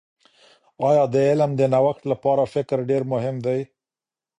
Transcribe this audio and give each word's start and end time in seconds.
آیا 0.89 1.03
د 1.13 1.15
علم 1.29 1.51
د 1.59 1.61
نوښت 1.73 2.03
لپاره 2.11 2.51
فکر 2.53 2.77
ډېر 2.89 3.03
مهم 3.13 3.35
دي؟ 3.45 3.59